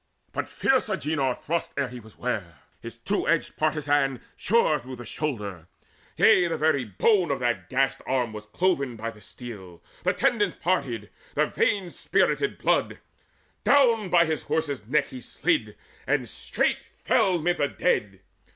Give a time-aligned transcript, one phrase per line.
[0.31, 5.07] But fierce Agenor thrust Ere he was ware; his two edged partizan Shore though his
[5.07, 5.67] shoulder;
[6.17, 10.55] yea, the very bone Of that gashed arm was cloven by the steel; The tendons
[10.55, 12.97] parted, the veins spirted blood:
[13.63, 15.75] Down by his horse's neck he slid,
[16.07, 18.21] and straight Fell mid the dead.